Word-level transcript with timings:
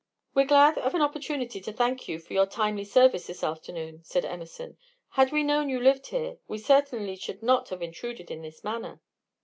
"We're 0.33 0.47
glad 0.47 0.79
of 0.79 0.95
an 0.95 1.03
opportunity 1.03 1.61
to 1.61 1.71
thank 1.71 2.07
you 2.07 2.17
for 2.17 2.33
your 2.33 2.47
timely 2.47 2.85
service 2.85 3.27
this 3.27 3.43
afternoon," 3.43 4.01
said 4.03 4.25
Emerson. 4.25 4.79
"Had 5.09 5.31
we 5.31 5.43
known 5.43 5.69
you 5.69 5.79
lived 5.79 6.07
here, 6.07 6.39
we 6.47 6.57
certainly 6.57 7.15
should 7.15 7.43
not 7.43 7.69
have 7.69 7.83
intruded 7.83 8.31
in 8.31 8.41
this 8.41 8.63
manner." 8.63 8.99